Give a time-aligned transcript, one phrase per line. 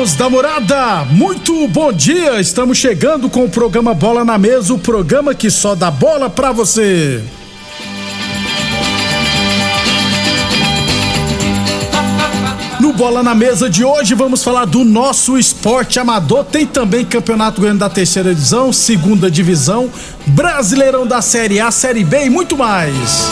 [0.00, 2.40] Amigos da morada, muito bom dia!
[2.40, 6.52] Estamos chegando com o programa Bola na Mesa o programa que só dá bola pra
[6.52, 7.22] você.
[12.80, 16.46] No Bola na Mesa de hoje vamos falar do nosso esporte amador.
[16.46, 19.90] Tem também Campeonato Goiano da Terceira Divisão, Segunda Divisão,
[20.28, 23.28] Brasileirão da Série A, Série B e muito mais.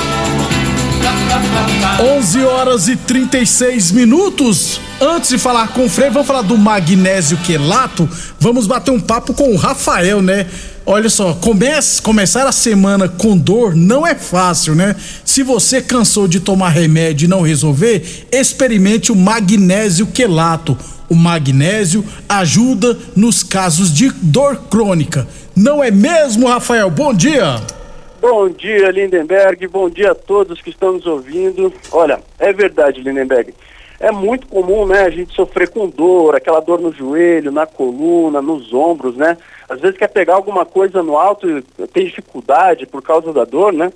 [2.01, 4.81] 11 horas e 36 minutos.
[5.01, 8.09] Antes de falar com o Frei, vamos falar do magnésio quelato.
[8.39, 10.47] Vamos bater um papo com o Rafael, né?
[10.87, 14.97] Olha só, comece, começar a semana com dor não é fácil, né?
[15.25, 20.77] Se você cansou de tomar remédio e não resolver, experimente o magnésio quelato.
[21.09, 25.27] O magnésio ajuda nos casos de dor crônica.
[25.55, 26.91] Não é mesmo, Rafael?
[26.91, 27.78] Bom dia!
[28.21, 29.69] Bom dia, Lindenberg.
[29.69, 31.73] Bom dia a todos que estão nos ouvindo.
[31.93, 33.55] Olha, é verdade, Lindenberg.
[34.01, 38.43] É muito comum, né, a gente sofrer com dor, aquela dor no joelho, na coluna,
[38.43, 39.37] nos ombros, né?
[39.69, 43.73] Às vezes quer pegar alguma coisa no alto e tem dificuldade por causa da dor,
[43.73, 43.93] né?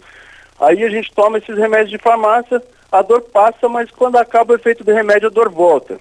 [0.61, 2.63] Aí a gente toma esses remédios de farmácia,
[2.93, 5.99] a dor passa, mas quando acaba o efeito do remédio, a dor volta.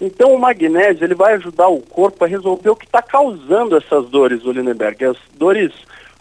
[0.00, 4.08] Então o magnésio, ele vai ajudar o corpo a resolver o que está causando essas
[4.08, 5.04] dores, Lindenberg.
[5.04, 5.72] As dores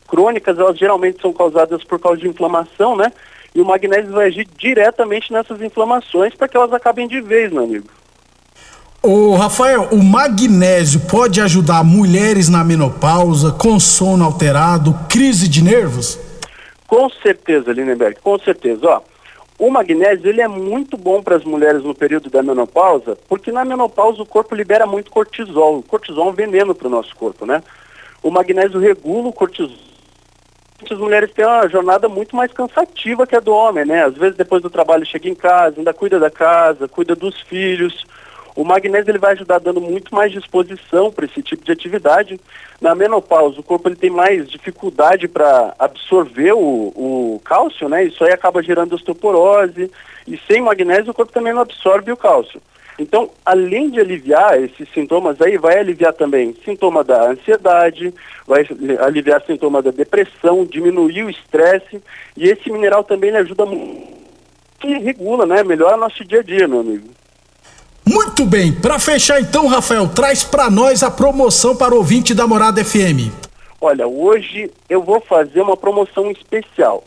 [0.07, 3.11] crônicas, elas geralmente são causadas por causa de inflamação, né?
[3.53, 7.63] E o magnésio vai agir diretamente nessas inflamações para que elas acabem de vez, meu
[7.63, 7.87] amigo.
[9.01, 16.19] Ô Rafael, o magnésio pode ajudar mulheres na menopausa, com sono alterado, crise de nervos?
[16.87, 18.87] Com certeza, Lindenberg, com certeza.
[18.87, 19.01] Ó,
[19.57, 23.63] o magnésio ele é muito bom para as mulheres no período da menopausa, porque na
[23.63, 25.77] menopausa o corpo libera muito cortisol.
[25.77, 27.63] O cortisol é um veneno para o nosso corpo, né?
[28.21, 29.94] O magnésio regula o cortisol
[30.93, 34.05] as mulheres têm uma jornada muito mais cansativa que a do homem, né?
[34.05, 38.05] Às vezes depois do trabalho chega em casa, ainda cuida da casa, cuida dos filhos.
[38.55, 42.39] O magnésio ele vai ajudar dando muito mais disposição para esse tipo de atividade.
[42.79, 48.05] Na menopausa, o corpo ele tem mais dificuldade para absorver o, o cálcio, né?
[48.05, 49.91] Isso aí acaba gerando osteoporose.
[50.25, 52.61] E sem magnésio, o corpo também não absorve o cálcio.
[52.97, 58.13] Então, além de aliviar esses sintomas aí, vai aliviar também sintoma da ansiedade,
[58.47, 58.65] vai
[59.01, 62.01] aliviar sintoma da depressão, diminuir o estresse,
[62.37, 64.07] e esse mineral também ajuda muito,
[64.79, 65.61] que regula, né?
[65.63, 67.09] Melhora nosso dia a dia, meu amigo.
[68.07, 72.47] Muito bem, para fechar então, Rafael, traz para nós a promoção para o ouvinte da
[72.47, 73.33] Morada FM.
[73.81, 77.03] Olha, hoje eu vou fazer uma promoção especial.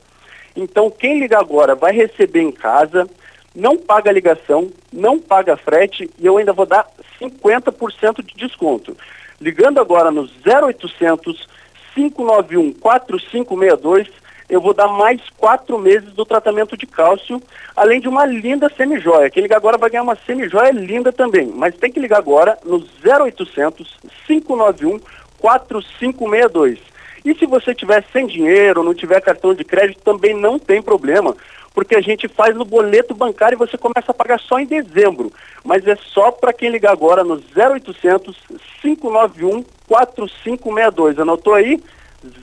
[0.55, 3.09] Então, quem ligar agora vai receber em casa
[3.55, 6.87] não paga ligação, não paga frete e eu ainda vou dar
[7.21, 8.97] 50% de desconto.
[9.41, 11.49] Ligando agora no 0800
[11.95, 14.09] 591 4562,
[14.49, 17.43] eu vou dar mais quatro meses do tratamento de cálcio,
[17.77, 19.29] além de uma linda semijoia.
[19.29, 22.83] Quem ligar agora vai ganhar uma semijoia linda também, mas tem que ligar agora no
[23.05, 25.01] 0800 591
[25.39, 26.79] 4562.
[27.25, 31.37] E se você tiver sem dinheiro, não tiver cartão de crédito, também não tem problema
[31.79, 35.33] porque a gente faz no boleto bancário e você começa a pagar só em dezembro.
[35.65, 38.37] Mas é só para quem ligar agora no 0800
[38.83, 41.21] 591 4562.
[41.21, 41.81] Anotou aí?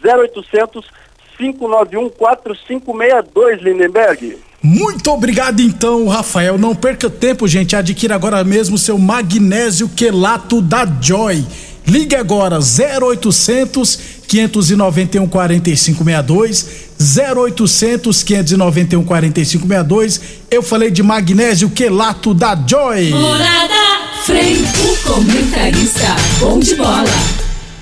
[0.02, 0.90] 0800
[1.38, 4.38] 591 4562, Lindenberg.
[4.64, 6.58] Muito obrigado então, Rafael.
[6.58, 7.76] Não perca tempo, gente.
[7.76, 11.46] Adquira agora mesmo seu magnésio quelato da Joy.
[11.88, 16.66] Ligue agora 0800 591 4562
[17.00, 20.22] 0800 591 4562.
[20.50, 23.10] Eu falei de magnésio quelato da Joy.
[23.12, 23.86] Morada
[24.26, 27.06] Frei, o comentarista bom de bola.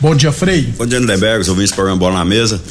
[0.01, 0.73] Bom dia, Frei.
[0.77, 2.61] Bom dia, Lindenberg, ouvintes do programa Bola na Mesa.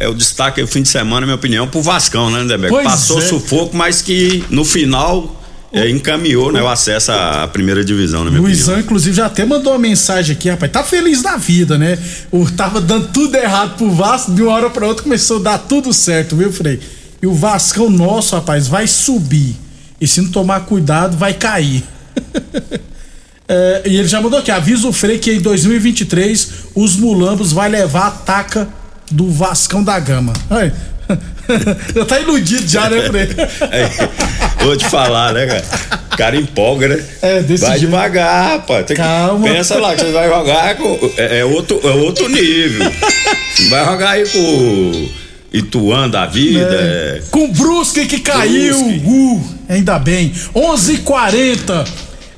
[0.00, 2.70] é o destaque o fim de semana, na minha opinião, pro Vascão, né, Lindeberg?
[2.74, 3.20] Pois Passou é.
[3.20, 5.37] sufoco, mas que no final
[5.72, 8.80] é, encaminhou né, o acesso à primeira divisão, na minha Luizão, opinião.
[8.80, 10.72] inclusive, já até mandou uma mensagem aqui, rapaz.
[10.72, 11.98] Tá feliz da vida, né?
[12.30, 15.58] O, tava dando tudo errado pro Vasco, de uma hora pra outra começou a dar
[15.58, 16.80] tudo certo, viu, Frei?
[17.20, 19.56] E o Vascão nosso, rapaz, vai subir.
[20.00, 21.84] E se não tomar cuidado, vai cair.
[23.50, 27.66] É, e ele já mandou aqui, avisa o Frei que em 2023 os mulambos vai
[27.66, 28.68] levar a taca
[29.10, 30.34] do Vascão da Gama.
[30.50, 30.70] Ai,
[31.96, 33.28] já tá iludido já, né, Frei?
[33.72, 33.88] É,
[34.60, 35.64] vou te falar, né, cara?
[36.12, 37.04] O cara empolga, né?
[37.22, 37.90] É, desse vai jeito.
[37.90, 38.86] devagar, rapaz.
[38.86, 39.46] Tem que- Calma.
[39.48, 41.12] pensa lá que você vai jogar com.
[41.16, 42.90] É, é outro, é outro nível.
[43.70, 45.08] Vai jogar aí com
[45.52, 46.68] Ituano da vida.
[46.70, 47.22] é.
[47.30, 48.76] Com o Brusque que caiu.
[48.78, 49.02] Brusque.
[49.06, 50.32] Uh, ainda bem.
[50.54, 51.86] 11:40.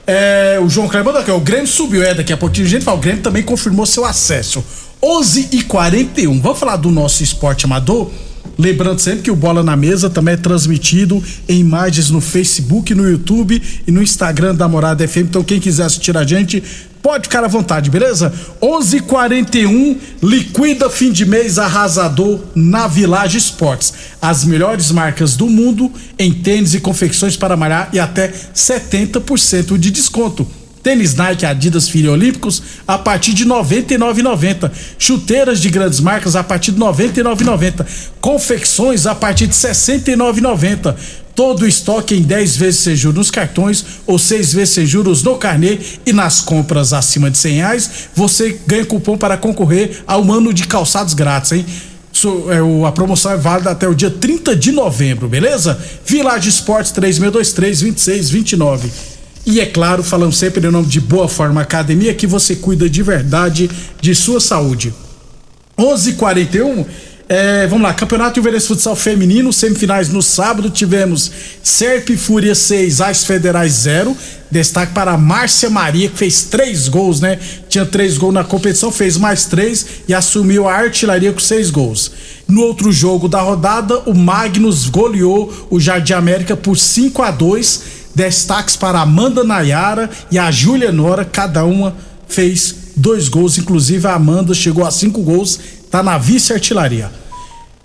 [0.06, 2.84] É, o João Kleber mandou aqui, o Grêmio subiu, é, daqui a pouquinho a gente
[2.84, 4.64] fala, o Grêmio também confirmou seu acesso.
[5.02, 6.40] 11:41.
[6.40, 8.10] Vamos falar do nosso esporte amador?
[8.60, 13.08] Lembrando sempre que o Bola na Mesa também é transmitido em imagens no Facebook, no
[13.08, 15.28] YouTube e no Instagram da Morada FM.
[15.30, 16.62] Então quem quiser assistir a gente,
[17.02, 18.30] pode ficar à vontade, beleza?
[18.60, 23.94] 11:41 liquida fim de mês arrasador na Village Esportes.
[24.20, 29.90] As melhores marcas do mundo em tênis e confecções para malhar e até 70% de
[29.90, 30.46] desconto.
[30.82, 34.70] Tênis Nike, Adidas, Filho Olímpicos a partir de R$ 99,90.
[34.98, 37.86] Chuteiras de grandes marcas a partir de R$ 99,90.
[38.20, 40.96] Confecções a partir de R$ 69,90.
[41.34, 45.22] Todo o estoque em 10 vezes sem juros nos cartões ou 6 vezes sem juros
[45.22, 50.18] no carnê e nas compras acima de 100 reais, você ganha cupom para concorrer a
[50.18, 51.64] um ano de calçados grátis, hein?
[52.48, 55.78] É, a promoção é válida até o dia 30 de novembro, beleza?
[56.04, 59.19] Village Esportes 3623-2629.
[59.46, 63.02] E é claro, falamos sempre em nome de Boa Forma Academia, que você cuida de
[63.02, 63.70] verdade
[64.00, 64.92] de sua saúde.
[65.78, 66.86] 11:41
[67.32, 71.30] é, vamos lá, Campeonato Juvenil Futsal Feminino, semifinais no sábado, tivemos
[71.62, 74.16] Serp Fúria 6, As Federais 0.
[74.50, 77.38] Destaque para a Márcia Maria, que fez três gols, né?
[77.68, 82.10] Tinha três gols na competição, fez mais três e assumiu a artilharia com seis gols.
[82.48, 87.99] No outro jogo da rodada, o Magnus goleou o Jardim América por 5 a 2
[88.14, 91.96] Destaques para Amanda Nayara e a Júlia Nora, cada uma
[92.28, 95.58] fez dois gols, inclusive a Amanda chegou a cinco gols,
[95.90, 97.10] tá na vice-artilharia.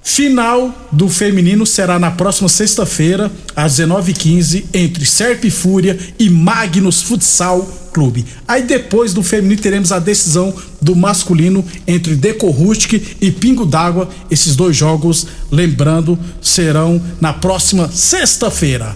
[0.08, 7.68] Final do feminino será na próxima sexta-feira, às 19h15, entre Serp Fúria e Magnus Futsal
[7.92, 8.24] Clube.
[8.48, 14.08] Aí depois do feminino teremos a decisão do masculino entre Deco Rustic e Pingo d'Água.
[14.30, 18.96] Esses dois jogos, lembrando, serão na próxima sexta-feira.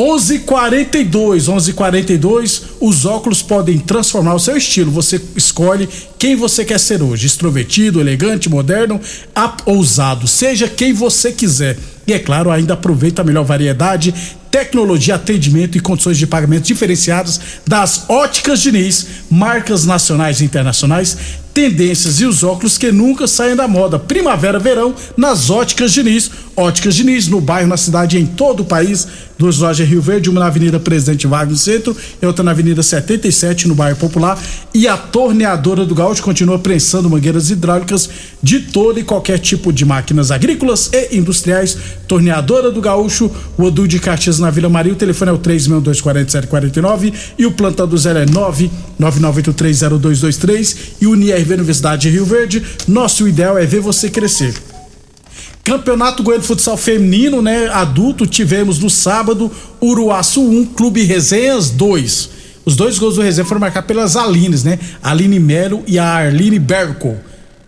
[0.00, 2.62] 11:42, 11:42.
[2.80, 4.90] Os óculos podem transformar o seu estilo.
[4.90, 5.86] Você escolhe
[6.18, 8.98] quem você quer ser hoje: extrovertido, elegante, moderno,
[9.66, 10.26] ousado.
[10.26, 11.76] Seja quem você quiser.
[12.06, 14.14] E é claro, ainda aproveita a melhor variedade,
[14.50, 21.16] tecnologia, atendimento e condições de pagamento diferenciadas das Óticas Diniz, marcas nacionais e internacionais,
[21.52, 23.98] tendências e os óculos que nunca saem da moda.
[23.98, 26.30] Primavera, verão nas Óticas Diniz.
[26.56, 29.06] Óticas Diniz no bairro, na cidade, em todo o país.
[29.38, 32.82] Duas lojas Rio Verde, uma na Avenida Presidente Vargas no centro e outra na Avenida
[32.82, 34.38] 77 no bairro Popular.
[34.74, 38.10] E a torneadora do Gaúcho continua prensando mangueiras hidráulicas
[38.42, 41.78] de todo e qualquer tipo de máquinas agrícolas e industriais.
[42.06, 44.92] Torneadora do Gaúcho, o Odu de Caxias na Vila Maria.
[44.92, 51.54] O telefone é o 3624749 e o plantão do zero é 999830223 e o UniRV
[51.54, 52.62] Universidade de Rio Verde.
[52.86, 54.54] Nosso ideal é ver você crescer.
[55.64, 57.68] Campeonato Goiano de Futsal Feminino, né?
[57.68, 62.30] Adulto, tivemos no sábado Uruaçu 1, Clube Resenhas 2.
[62.64, 64.78] Os dois gols do Resenha foram marcados pelas Alines, né?
[65.02, 67.16] Aline Melo e a Arline Berco.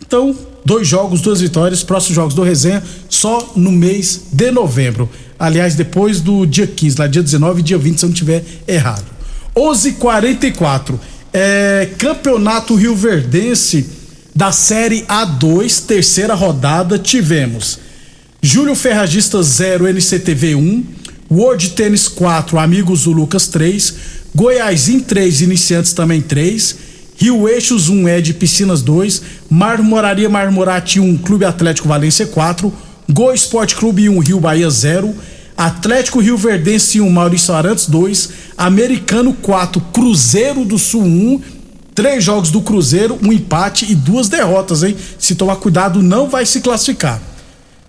[0.04, 1.82] Então, dois jogos, duas vitórias.
[1.82, 5.08] Próximos jogos do Resenha só no mês de novembro.
[5.38, 8.44] Aliás, depois do dia 15, lá dia 19 e dia 20, se eu não tiver
[8.66, 9.04] errado.
[9.54, 10.98] 11:44
[11.32, 13.86] é, Campeonato Rio Verdense
[14.34, 17.78] da Série A2, terceira rodada, tivemos
[18.40, 20.84] Júlio Ferragista 0, NCTV 1,
[21.30, 23.94] World Tennis 4, Amigos do Lucas 3,
[24.34, 26.76] Goiásin 3, Iniciantes também 3,
[27.16, 32.72] Rio Eixos 1, Ed Piscinas 2, Marmoraria Marmorate 1, Clube Atlético Valência 4,
[33.10, 35.14] Go Esporte Clube 1, Rio Bahia 0,
[35.62, 41.40] Atlético Rio Verdense 1, Maurício Arantes 2, Americano 4, Cruzeiro do Sul 1,
[41.94, 44.96] três jogos do Cruzeiro, um empate e duas derrotas, hein?
[45.20, 47.22] Se tomar cuidado, não vai se classificar.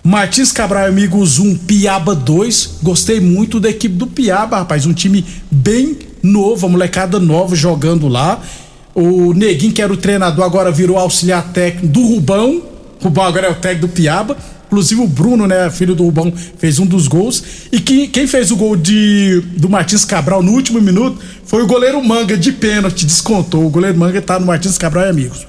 [0.03, 2.75] Martins Cabral Amigos 1, Piaba 2.
[2.83, 4.85] Gostei muito da equipe do Piaba, rapaz.
[4.85, 8.39] Um time bem novo, a molecada nova jogando lá.
[8.93, 12.61] O Neguinho, que era o treinador, agora virou auxiliar técnico do Rubão.
[13.01, 14.37] Rubão agora é o técnico do Piaba.
[14.73, 17.43] Inclusive o Bruno, né, filho do Rubão, fez um dos gols.
[17.71, 21.67] E que, quem fez o gol de, do Martins Cabral no último minuto foi o
[21.67, 23.67] goleiro Manga, de pênalti, descontou.
[23.67, 25.45] O goleiro Manga tá no Martins Cabral e amigos.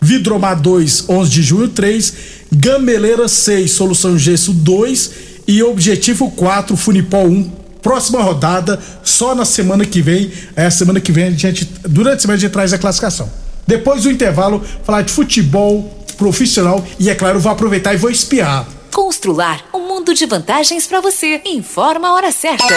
[0.00, 2.14] Vidromar 2, 11 de junho 3.
[2.52, 5.10] Gameleira 6, Solução Gesso 2.
[5.48, 7.50] E Objetivo 4, Funipol 1.
[7.82, 10.30] Próxima rodada, só na semana que vem.
[10.54, 13.28] É semana que vem a gente, durante a semana a gente traz a classificação.
[13.66, 18.66] Depois do intervalo, falar de futebol profissional e, é claro, vou aproveitar e vou espiar.
[18.92, 21.40] Constrular um mundo de vantagens para você.
[21.44, 22.74] Informa a hora certa.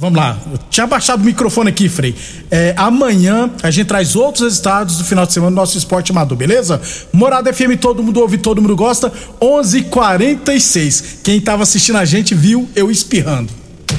[0.00, 2.16] Vamos lá, eu tinha baixado o microfone aqui, Frei.
[2.50, 6.38] É, amanhã a gente traz outros resultados do final de semana do nosso esporte amador,
[6.38, 6.80] beleza?
[7.12, 9.12] Morada FM, todo mundo ouve, todo mundo gosta.
[9.38, 11.18] 11:46.
[11.22, 13.59] Quem tava assistindo a gente viu eu espirrando.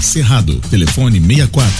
[0.00, 0.60] Cerrado.
[0.70, 1.72] Telefone 64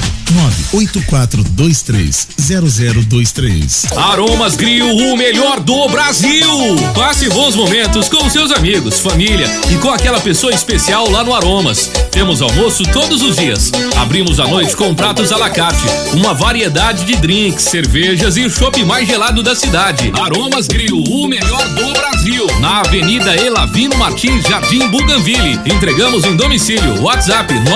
[0.73, 3.87] 98423 0023.
[3.97, 6.49] Aromas Grill, o melhor do Brasil.
[6.95, 11.91] Passe bons momentos com seus amigos, família e com aquela pessoa especial lá no Aromas.
[12.11, 13.71] Temos almoço todos os dias.
[13.97, 18.51] Abrimos à noite com pratos à la carte, uma variedade de drinks, cervejas e o
[18.51, 20.13] chopp mais gelado da cidade.
[20.21, 22.47] Aromas Grill, o melhor do Brasil.
[22.61, 25.61] Na Avenida Elavino Martins, Jardim Buganville.
[25.67, 27.03] Entregamos em domicílio.
[27.03, 27.76] WhatsApp 992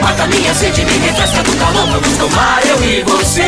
[0.00, 1.86] Mata minha sede, me refresca do calor.
[1.86, 3.42] Vamos tomar eu e você.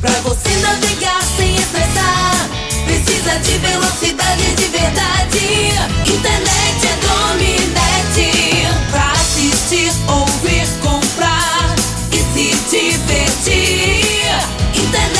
[0.00, 2.48] Pra você navegar sem estressar,
[2.84, 5.72] precisa de velocidade de verdade.
[6.06, 8.68] Internet é dominete.
[8.90, 11.74] Pra assistir, ouvir, comprar
[12.12, 14.10] e se divertir.
[14.74, 15.19] Internet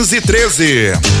[0.03, 1.20] 1513.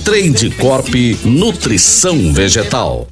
[0.00, 3.08] Trade Corp Nutrição Vegetal.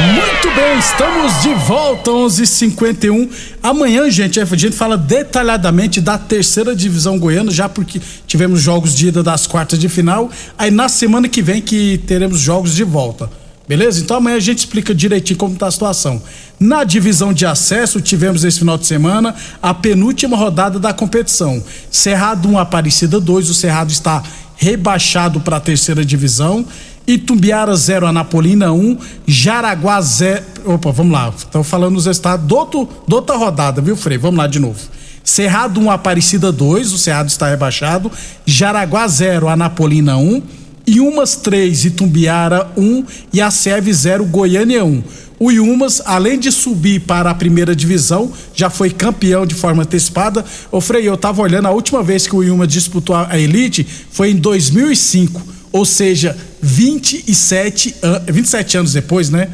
[0.00, 3.28] Muito bem, estamos de volta, 11:51.
[3.62, 9.08] Amanhã, gente, a gente fala detalhadamente da terceira divisão goiana, já porque tivemos jogos de
[9.08, 10.30] ida das quartas de final.
[10.56, 13.30] Aí na semana que vem que teremos jogos de volta.
[13.66, 14.00] Beleza?
[14.00, 16.22] Então amanhã a gente explica direitinho como está a situação.
[16.60, 21.62] Na divisão de acesso, tivemos esse final de semana a penúltima rodada da competição.
[21.90, 24.22] Cerrado 1, Aparecida 2, o Cerrado está
[24.56, 26.64] rebaixado para a terceira divisão.
[27.06, 30.42] Itumbiara 0, Anapolina 1, Jaraguá 0.
[30.66, 31.32] Opa, vamos lá.
[31.36, 34.18] Estão falando os estados do outro, outra rodada, viu, Frei?
[34.18, 34.78] Vamos lá de novo.
[35.22, 38.12] Cerrado 1, Aparecida 2, o Cerrado está rebaixado.
[38.44, 40.42] Jaraguá 0, Anapolina 1.
[40.86, 45.02] Iumas 3, Itumbiara 1 e a Seve 0, Goiânia 1.
[45.38, 50.44] O Iumas, além de subir para a primeira divisão, já foi campeão de forma antecipada.
[50.70, 54.30] Ô Frei, eu tava olhando, a última vez que o Iumas disputou a Elite foi
[54.30, 55.42] em 2005,
[55.72, 59.48] ou seja, 27, an 27 anos depois, né?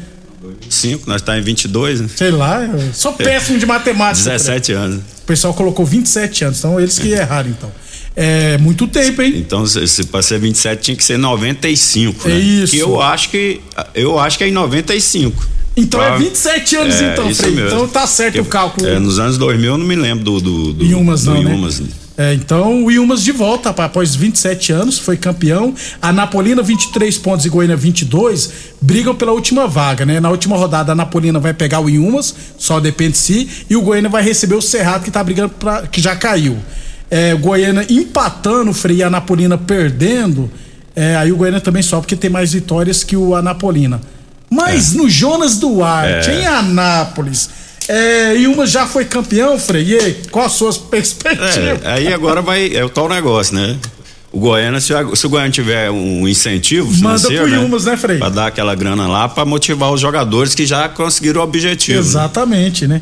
[0.69, 2.09] 5, nós tá em 22, né?
[2.15, 2.61] Sei lá,
[2.93, 4.29] sou péssimo de matemática.
[4.29, 4.97] 17 anos.
[4.97, 7.71] O pessoal colocou 27 anos, então eles que erraram, então.
[8.15, 9.33] É muito tempo, hein?
[9.37, 12.39] Então, se, para ser 27 tinha que ser 95, É né?
[12.39, 12.71] isso.
[12.73, 13.61] Que eu acho que
[13.95, 15.47] eu acho que é em 95.
[15.77, 17.55] Então é Prova- 27 anos, É, então, isso Frei.
[17.55, 17.67] mesmo.
[17.69, 18.85] Então tá certo o cálculo.
[18.87, 21.51] É, nos anos 2000 eu não me lembro do do, do Iumas do não, né?
[21.51, 21.81] Iumas.
[22.17, 25.73] É, então o Ilmas de volta após 27 anos, foi campeão.
[26.01, 30.19] A Napolina 23 pontos e Goiânia 22 brigam pela última vaga, né?
[30.19, 33.81] Na última rodada a Napolina vai pegar o Ilmas, só depende de si, e o
[33.81, 36.57] Goiânia vai receber o Cerrado que tá brigando pra, que já caiu.
[37.11, 40.49] É, o Goiânia empatando, o Frei e a Napolina perdendo.
[40.95, 43.99] É, aí o Goiânia também sobe porque tem mais vitórias que o Anapolina.
[44.49, 46.41] Mas no Jonas Duarte, É.
[46.41, 47.49] em Anápolis,
[47.87, 49.83] é, Ilmas já foi campeão, Frei.
[49.85, 51.57] E aí, qual as suas perspectivas?
[51.57, 53.77] É, aí agora vai é o tal negócio, né?
[54.31, 57.91] O Goiânia, se, o- se o Goiânia tiver um incentivo Manda pro né?
[57.91, 58.17] Né, Frei?
[58.17, 61.99] Pra dar aquela grana lá, pra motivar os jogadores que já conseguiram o objetivo.
[61.99, 62.05] né?
[62.07, 63.01] Exatamente, né?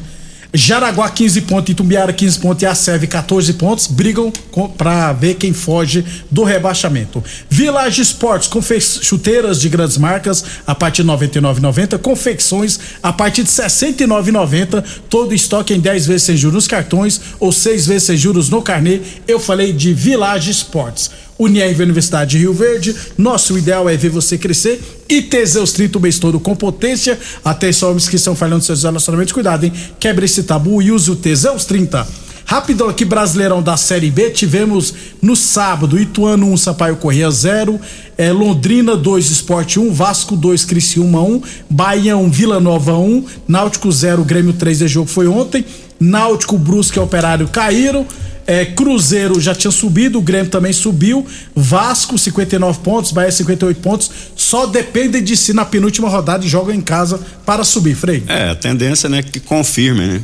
[0.51, 4.33] Jaraguá 15 pontos, Itumbiara 15 pontos e a Seve 14 pontos brigam
[4.75, 7.23] pra ver quem foge do rebaixamento.
[7.47, 13.49] Village Sports, confe- chuteiras de grandes marcas a partir de 99,90, confecções a partir de
[13.49, 18.49] 69,90, todo estoque em 10 vezes sem juros nos cartões ou 6 vezes sem juros
[18.49, 19.01] no carnê.
[19.27, 21.11] Eu falei de Village Sports.
[21.39, 26.01] Unirv Universidade de Rio Verde, nosso ideal é ver você crescer e Teseus 30 o
[26.01, 27.17] mês todo com potência.
[27.43, 29.73] Atenção, homens que estão falhando seus relacionamentos, cuidado, hein?
[29.97, 32.05] Quebre esse tabu e use o Teseus 30.
[32.49, 37.79] Rapidão aqui, Brasileirão da Série B, tivemos no sábado Ituano 1, Sampaio Corrêa 0,
[38.17, 43.91] é, Londrina 2, Esporte 1, Vasco 2, Criciúma 1, Bahia 1, Vila Nova 1, Náutico
[43.91, 45.63] 0, Grêmio 3 de jogo foi ontem,
[45.99, 48.07] Náutico, Brusque e Operário caíram,
[48.51, 51.25] é, Cruzeiro já tinha subido, o Grêmio também subiu.
[51.55, 54.09] Vasco, 59 pontos, Bahia, 58 pontos.
[54.35, 58.23] Só dependem de si na penúltima rodada e jogam em casa para subir, Frei.
[58.27, 60.21] É, a tendência, né, que confirme, né?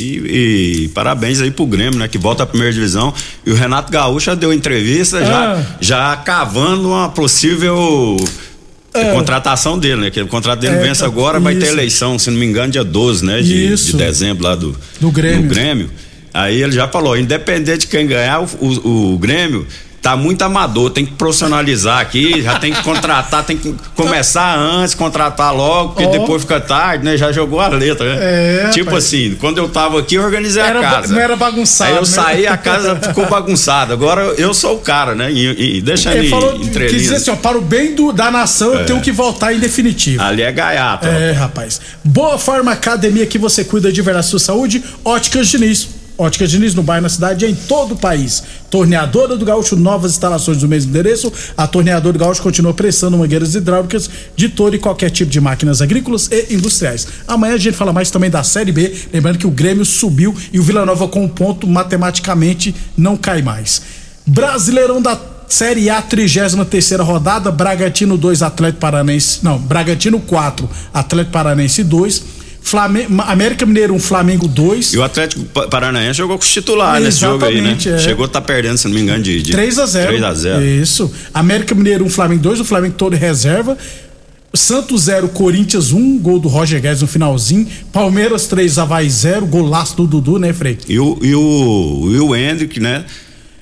[0.00, 3.12] E, e parabéns aí pro Grêmio, né, que volta à primeira divisão.
[3.44, 5.24] E o Renato Gaúcho já deu entrevista, Ah.
[5.24, 8.16] já, já cavando uma possível
[8.94, 9.12] É.
[9.12, 10.10] contratação dele, né?
[10.10, 11.72] Que o contrato dele É, vence agora, vai ter isso.
[11.72, 13.42] eleição, se não me engano, dia 12, né?
[13.42, 13.86] De, Isso.
[13.92, 15.42] de dezembro lá do, Do Grêmio.
[15.42, 15.90] do Grêmio.
[16.32, 19.66] Aí ele já falou, independente de quem ganhar, o, o- o Grêmio
[20.00, 24.94] tá muito amador, tem que profissionalizar aqui, já tem que contratar, tem que começar antes,
[24.94, 26.10] contratar logo, porque Ó.
[26.12, 27.16] depois fica tarde, né?
[27.16, 28.18] Já jogou a letra, né?
[28.20, 29.04] É, tipo rapaz.
[29.06, 31.12] assim, quando eu tava aqui, eu organizei Era a casa.
[31.12, 32.06] não era bagunçado, Aí eu né?
[32.06, 33.92] saí, a casa ficou bagunçada.
[33.92, 35.32] Agora eu sou o cara, né?
[35.32, 38.30] E, e deixa Ele falou, entre quis dizer assim, ó, para o bem do- da
[38.30, 38.84] nação, eu É.
[38.84, 40.22] tenho que voltar em definitivo.
[40.22, 41.08] Ali é gaiata.
[41.08, 41.10] ó.
[41.12, 41.80] É, rapaz.
[42.04, 44.82] Boa Forma Academia que você cuida de verdade da sua saúde.
[45.04, 45.88] Óticas Diniz.
[46.18, 48.42] Óticas Diniz no bairro, na cidade e em todo o país.
[48.68, 51.32] Torneadora do Gaúcho, novas instalações do mesmo endereço.
[51.56, 55.80] A Torneadora do Gaúcho continua prestando mangueiras hidráulicas de todo e qualquer tipo de máquinas
[55.80, 57.06] agrícolas e industriais.
[57.26, 58.92] Amanhã a gente fala mais também da Série B.
[59.12, 63.40] Lembrando que o Grêmio subiu e o Vila Nova com um ponto matematicamente não cai
[63.40, 63.80] mais.
[64.26, 65.16] Brasileirão da
[65.48, 69.38] Série A, 33 rodada, Bragantino 2, Atlético Paranense.
[69.42, 72.37] Não, Bragantino 4, Atlético Paranense 2.
[72.68, 74.92] Flamengo, América Mineiro 1, Flamengo 2.
[74.94, 77.76] E o Atlético Pa- Paranaense jogou com os titulares nesse jogo aí, né?
[77.86, 77.98] É.
[77.98, 80.34] Chegou a tá perdendo, se não me engano, de, de 3 a 0 3 a
[80.34, 81.10] 0 Isso.
[81.32, 83.76] América Mineiro 1, Flamengo 2, o Flamengo todo em reserva.
[84.54, 87.66] Santos 0, Corinthians 1, gol do Roger Guedes no finalzinho.
[87.92, 90.78] Palmeiras 3, Havaí 0, golaço do Dudu, né, Frei?
[90.88, 93.04] E o, e o, e o Hendrick, né?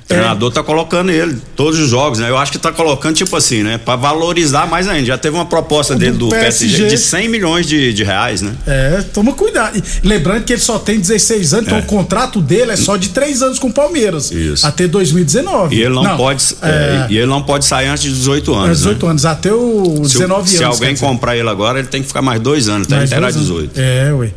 [0.06, 2.30] O treinador tá colocando ele todos os jogos, né?
[2.30, 3.76] Eu acho que tá colocando tipo assim, né?
[3.76, 5.04] Pra valorizar mais ainda.
[5.04, 8.54] Já teve uma proposta dele do PSG, PSG de 100 milhões de, de reais, né?
[8.68, 9.76] É, toma cuidado.
[9.76, 11.80] E lembrando que ele só tem 16 anos, então É.
[11.80, 14.30] o contrato dele é só de 3 anos com o Palmeiras.
[14.30, 14.64] Isso.
[14.64, 15.74] Até 2019.
[15.74, 18.56] E ele não, pode, é, é, e ele não pode sair antes de 18 é,
[18.58, 18.78] anos.
[18.78, 19.10] 18 né?
[19.10, 20.66] anos, até o Se, 19 se anos.
[20.76, 21.04] alguém quer dizer.
[21.06, 23.36] comprar ele agora, ele tem que ficar mais dois anos, até Mais ele terá dois
[23.50, 23.70] anos.
[23.72, 23.72] 18.
[23.80, 24.30] É, ué.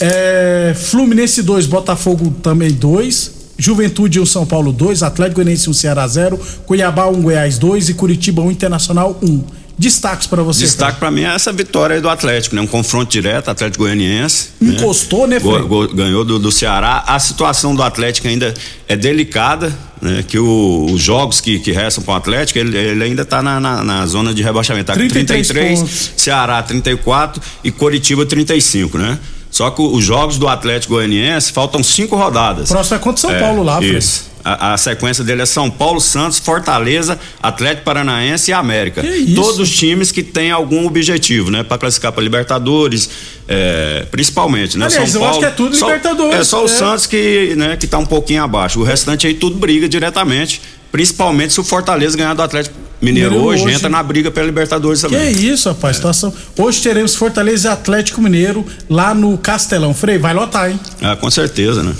[0.00, 3.39] É, Fluminense 2, Botafogo também 2.
[3.60, 5.02] Juventude 1, São Paulo 2.
[5.02, 6.40] Atlético Goianiense 1, Ceará 0.
[6.66, 7.90] Cuiabá 1, Goiás 2.
[7.90, 9.44] E Curitiba 1, Internacional 1.
[9.78, 10.60] Destaques pra você.
[10.60, 12.60] Destaque pra mim é essa vitória aí do Atlético, né?
[12.60, 14.48] Um confronto direto, Atlético Goianiense.
[14.60, 15.66] Encostou, né, Fred?
[15.66, 17.02] go- ganhou do, do Ceará.
[17.06, 18.52] A situação do Atlético ainda
[18.86, 20.22] é delicada, né?
[20.28, 23.58] Que o- os jogos que, que restam com o Atlético, ele, ele ainda tá na,
[23.58, 24.86] na, na zona de rebaixamento.
[24.88, 26.10] Tá com 33 33, pontos.
[26.14, 29.18] Ceará 34 e Coritiba 35, né?
[29.60, 32.70] Só que os jogos do Atlético Goianiense faltam cinco rodadas.
[32.70, 33.98] Próximo é contra São Paulo lá, Fred.
[33.98, 34.30] Isso.
[34.42, 39.02] A, a sequência dele é São Paulo, Santos, Fortaleza, Atlético Paranaense e América.
[39.34, 41.62] Todos os times que têm algum objetivo, né?
[41.62, 43.10] Para classificar para Libertadores,
[43.46, 44.86] é, principalmente, né?
[44.86, 46.68] Aliás, São eu acho Paulo, que é tudo só- Libertadores, É só o é.
[46.68, 48.80] Santos que, né, que tá um pouquinho abaixo.
[48.80, 53.48] O restante aí tudo briga diretamente, principalmente se o Fortaleza ganhar do Atlético Mineiro, Mineiro
[53.50, 53.74] hoje, hoje.
[53.76, 55.32] entra na briga pela Libertadores Que também.
[55.32, 56.32] isso, rapaz, situação.
[56.58, 59.94] Hoje teremos Fortaleza e Atlético Mineiro lá no Castelão.
[59.94, 60.78] Frei, vai lotar, hein?
[61.00, 61.94] Ah, com certeza, né?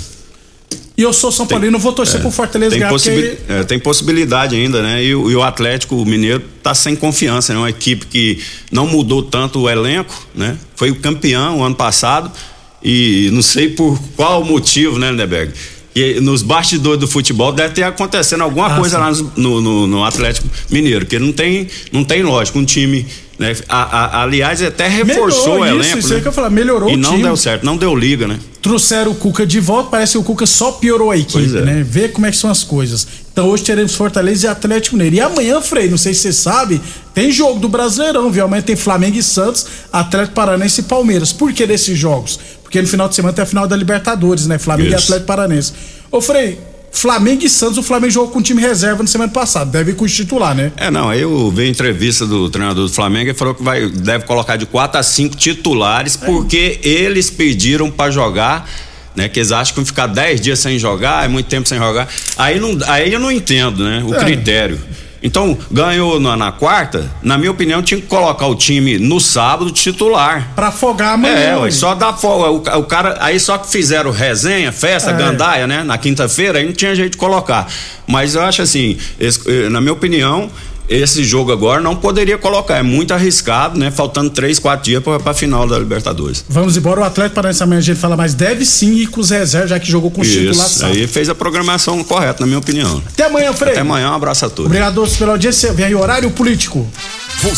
[0.97, 3.79] E eu sou São Paulino, vou torcer pro Fortaleza Tem, ganhar, possibi- porque é, tem
[3.79, 5.03] possibilidade ainda, né?
[5.03, 7.59] E, o- e o Atlético Mineiro tá sem confiança, né?
[7.59, 8.39] Uma equipe que
[8.71, 10.55] não mudou tanto o elenco, né?
[10.75, 12.31] Foi o campeão o ano passado
[12.83, 15.51] e não sei por qual motivo, né, Lindeberg?
[15.93, 19.01] E nos bastidores do futebol deve ter acontecendo alguma Ah, coisa sim.
[19.23, 23.05] lá no, no- no Atlético Mineiro, que não tem, não tem lógico, um time,
[23.37, 23.53] né?
[23.67, 26.15] A- a- aliás, até reforçou Melhorou o isso, elenco, isso né?
[26.15, 27.23] aí que eu falar, melhorou e o não time.
[27.23, 28.39] deu certo, não deu liga, né?
[28.61, 31.61] trouxeram o Cuca de volta, parece que o Cuca só piorou a equipe, é.
[31.61, 31.83] né?
[31.85, 33.07] Vê como é que são as coisas.
[33.33, 35.15] Então hoje teremos Fortaleza e Atlético Mineiro.
[35.15, 36.79] E amanhã, Frei, não sei se você sabe,
[37.13, 38.45] tem jogo do Brasileirão, viu?
[38.45, 41.33] Amanhã tem Flamengo e Santos, Atlético Paranense e Palmeiras.
[41.33, 42.39] Por que desses jogos?
[42.71, 44.57] Porque no final de semana tem a final da Libertadores, né?
[44.57, 45.03] Flamengo e Isso.
[45.03, 45.73] Atlético Paranense.
[46.09, 46.57] Ô, Frei,
[46.89, 49.69] Flamengo e Santos, o Flamengo jogou com time reserva na semana passada.
[49.69, 50.71] Deve ir com o titular, né?
[50.77, 53.89] É, não, aí eu vi a entrevista do treinador do Flamengo e falou que vai,
[53.89, 58.69] deve colocar de 4 a 5 titulares, porque eles pediram pra jogar,
[59.17, 59.27] né?
[59.27, 62.07] Que eles acham que vão ficar 10 dias sem jogar, é muito tempo sem jogar.
[62.37, 64.01] Aí, não, aí eu não entendo, né?
[64.07, 64.19] O É.
[64.23, 64.79] critério.
[65.23, 69.69] Então, ganhou na, na quarta, na minha opinião, tinha que colocar o time no sábado
[69.71, 70.49] titular.
[70.55, 71.35] Pra afogar amanhã.
[71.35, 72.49] É, ué, só dá folga.
[72.49, 75.13] O, o cara, aí só que fizeram resenha, festa, É.
[75.13, 75.83] gandaia, né?
[75.83, 77.67] Na quinta-feira, aí não tinha jeito de colocar.
[78.07, 80.49] Mas eu acho assim, esse- eh, na minha opinião,
[80.91, 82.77] esse jogo agora não poderia colocar.
[82.77, 83.89] É muito arriscado, né?
[83.89, 86.43] Faltando três, quatro dias pra, pra final da Libertadores.
[86.49, 89.29] Vamos embora, o Atlético Paranaense amanhã a gente fala, mas deve sim ir com os
[89.29, 90.21] reservas, já que jogou com.
[90.21, 93.01] Isso, aí fez a programação correta, na minha opinião.
[93.07, 93.73] Até amanhã, Frei.
[93.73, 94.65] Até amanhã, um abraço a todos.
[94.65, 95.71] Obrigado pela audiência.
[95.73, 96.87] Vem aí o horário político.
[97.41, 97.55] Você